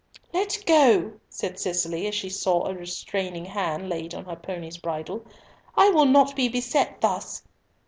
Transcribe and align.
"Let 0.33 0.57
go," 0.65 1.11
said 1.29 1.59
Cicely, 1.59 2.07
as 2.07 2.15
she 2.15 2.27
saw 2.31 2.65
a 2.65 2.73
retaining 2.73 3.45
hand 3.45 3.87
laid 3.87 4.15
on 4.15 4.25
her 4.25 4.35
pony's 4.35 4.77
bridle; 4.77 5.23
"I 5.77 5.89
will 5.91 6.05
not 6.07 6.35
be 6.35 6.49
beset 6.49 6.99
thus." 7.01 7.43